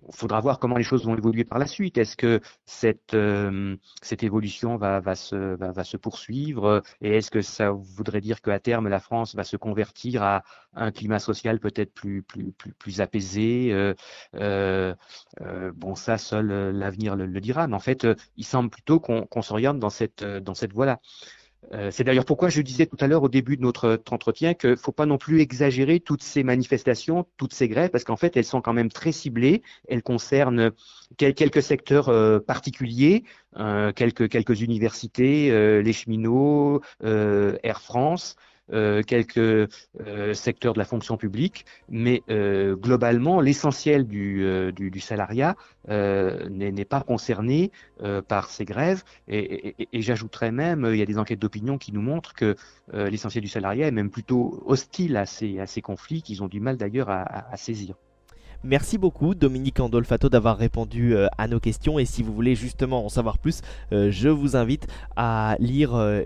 Il 0.08 0.16
faudra 0.16 0.40
voir 0.40 0.60
comment 0.60 0.78
les 0.78 0.84
choses 0.84 1.06
vont 1.06 1.16
évoluer 1.16 1.46
par 1.46 1.58
la 1.58 1.68
suite. 1.68 1.98
Est-ce 1.98 2.18
que 2.18 2.42
cette, 2.66 3.14
euh, 3.14 3.76
cette 4.02 4.24
évolution 4.24 4.78
va, 4.78 5.00
va, 5.00 5.16
se, 5.16 5.56
va, 5.56 5.84
se 5.84 5.98
poursuivre 5.98 6.84
Et 7.02 7.18
est-ce 7.18 7.32
que 7.32 7.42
ça 7.42 7.72
voudrait 7.72 8.22
dire 8.22 8.42
qu'à 8.42 8.60
terme, 8.60 8.88
la 8.90 9.00
France 9.00 9.36
va 9.36 9.44
se 9.44 9.58
convertir 9.58 10.22
à 10.22 10.44
un 10.74 10.92
climat 10.92 11.20
social 11.20 11.60
peut-être 11.60 11.94
plus, 11.94 12.24
plus, 12.24 12.52
plus, 12.52 12.74
plus 12.74 13.02
apaisé 13.02 13.72
euh, 13.72 13.94
euh, 14.36 14.94
euh 15.42 15.72
Bon, 15.76 15.96
ça, 15.96 16.18
seul 16.18 16.48
l'avenir 16.72 17.16
le, 17.16 17.26
le, 17.26 17.42
dira. 17.42 17.68
Mais 17.68 17.76
en 17.76 17.80
fait, 17.80 18.08
il 18.38 18.46
semble 18.46 18.70
plutôt 18.70 19.00
qu'on 19.00 19.26
qu 19.26 19.42
s'oriente 19.42 19.80
dans 19.80 19.90
cette, 19.90 20.24
dans 20.24 20.54
cette 20.54 20.74
voie-là. 20.74 21.00
Euh, 21.74 21.90
c'est 21.92 22.04
d'ailleurs 22.04 22.26
pourquoi 22.26 22.50
je 22.50 22.62
disais 22.62 22.86
tout 22.86 22.98
à 23.00 23.08
l'heure 23.08 23.24
au 23.24 23.30
début 23.30 23.58
de 23.58 23.62
notre 23.62 24.02
entretien 24.12 24.54
qu'il 24.54 24.72
ne 24.72 24.76
faut 24.76 24.92
pas 24.92 25.06
non 25.06 25.18
plus 25.18 25.42
exagérer 25.42 26.00
toutes 26.00 26.24
ces 26.24 26.44
manifestations, 26.44 27.26
toutes 27.38 27.54
ces 27.54 27.68
grèves, 27.68 27.90
parce 27.90 28.04
qu'en 28.04 28.16
fait, 28.16 28.38
elles 28.38 28.46
sont 28.46 28.62
quand 28.62 28.74
même 28.74 28.92
très 28.92 29.12
ciblées. 29.12 29.64
Elles 29.88 30.04
concernent 30.04 30.72
quelques 31.18 31.62
secteurs 31.62 32.10
euh, 32.10 32.40
particuliers, 32.40 33.24
euh, 33.58 33.92
quelques, 33.92 34.30
quelques 34.30 34.62
universités, 34.62 35.52
les 35.82 35.94
cheminots, 35.94 36.82
Air 37.04 37.82
France. 37.82 38.36
Euh, 38.74 39.04
quelques 39.04 39.38
euh, 39.38 40.34
secteurs 40.34 40.74
de 40.74 40.80
la 40.80 40.86
fonction 40.86 41.18
publique, 41.18 41.66
mais 41.88 42.24
euh, 42.32 42.76
globalement, 42.76 43.40
l'essentiel 43.40 44.08
du, 44.08 44.44
du, 44.74 44.90
du, 44.90 45.00
salariat 45.00 45.56
n'est 45.88 46.86
pas 46.86 47.02
concerné 47.02 47.72
par 48.28 48.50
ces 48.50 48.66
grèves. 48.66 49.04
Et, 49.28 49.76
et, 49.94 50.02
j'ajouterais 50.02 50.52
même, 50.52 50.88
il 50.92 50.98
y 50.98 51.02
a 51.04 51.06
des 51.06 51.20
enquêtes 51.20 51.40
d'opinion 51.40 51.78
qui 51.78 51.92
nous 51.92 52.02
montrent 52.02 52.34
que 52.34 52.56
l'essentiel 52.92 53.44
du 53.44 53.50
salariat 53.50 53.88
est 53.88 53.92
même 53.92 54.10
plutôt 54.10 54.64
hostile 54.66 55.16
à 55.18 55.28
ces, 55.28 55.60
à 55.60 55.68
ces 55.68 55.82
conflits 55.82 56.24
qu'ils 56.24 56.42
ont 56.42 56.48
du 56.48 56.60
mal 56.60 56.78
d'ailleurs 56.78 57.10
à 57.10 57.58
saisir. 57.58 57.96
Merci 58.64 58.98
beaucoup 58.98 59.36
Dominique 59.36 59.80
Andolfato 59.80 60.30
d'avoir 60.30 60.58
répondu 60.58 61.16
euh, 61.16 61.28
à 61.38 61.48
nos 61.48 61.60
questions. 61.60 62.00
Et 62.00 62.06
si 62.06 62.24
vous 62.24 62.34
voulez 62.34 62.56
justement 62.56 63.06
en 63.06 63.10
savoir 63.10 63.38
plus, 63.38 63.62
euh, 63.92 64.10
je 64.12 64.30
vous 64.30 64.56
invite 64.56 64.88
à 65.16 65.56
lire 65.60 65.92
euh, 65.94 66.24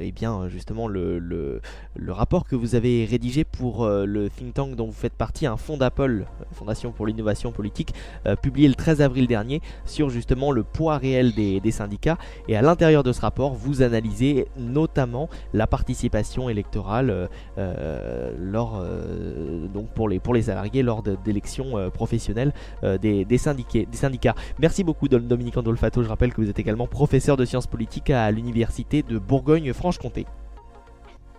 eh 0.00 0.12
bien 0.12 0.48
justement 0.48 0.88
le, 0.88 1.18
le, 1.18 1.60
rapport 2.08 2.44
que 2.44 2.56
vous 2.56 2.74
avez 2.74 3.04
rédigé 3.04 3.44
pour 3.44 3.86
le 3.86 4.28
think 4.28 4.54
tank 4.54 4.74
dont 4.74 4.86
vous 4.86 4.92
faites 4.92 5.12
partie, 5.12 5.46
un 5.46 5.56
fonds 5.56 5.76
d'Apple, 5.76 6.26
Fondation 6.52 6.90
pour 6.90 7.06
l'innovation 7.06 7.52
politique, 7.52 7.94
publié 8.42 8.66
le 8.66 8.74
13 8.74 9.00
avril 9.00 9.26
dernier 9.28 9.62
sur 9.86 10.10
justement 10.10 10.50
le 10.50 10.64
poids 10.64 10.98
réel 10.98 11.32
des, 11.34 11.60
des 11.60 11.70
syndicats. 11.70 12.18
Et 12.48 12.56
à 12.56 12.62
l'intérieur 12.62 13.04
de 13.04 13.12
ce 13.12 13.20
rapport 13.20 13.54
vous 13.54 13.82
analysez 13.82 14.48
notamment 14.56 15.28
la 15.54 15.68
participation 15.68 16.48
électorale 16.48 17.28
lors 17.56 18.84
donc 19.72 19.88
pour 19.94 20.08
les, 20.08 20.18
pour 20.18 20.34
les 20.34 20.42
salariés 20.42 20.82
lors 20.82 21.02
d'élections 21.02 21.69
euh, 21.76 21.90
professionnels 21.90 22.52
euh, 22.84 22.98
des, 22.98 23.24
des, 23.24 23.38
syndiqués, 23.38 23.86
des 23.90 23.96
syndicats. 23.96 24.34
Merci 24.58 24.84
beaucoup 24.84 25.08
Dominique 25.08 25.56
Andolfato, 25.56 26.02
je 26.02 26.08
rappelle 26.08 26.32
que 26.32 26.40
vous 26.40 26.50
êtes 26.50 26.58
également 26.58 26.86
professeur 26.86 27.36
de 27.36 27.44
sciences 27.44 27.66
politiques 27.66 28.10
à 28.10 28.30
l'université 28.30 29.02
de 29.02 29.18
Bourgogne-Franche-Comté. 29.18 30.26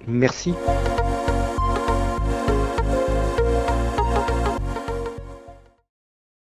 Merci. 0.07 0.53